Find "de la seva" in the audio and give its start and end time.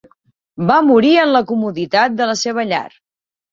2.25-2.69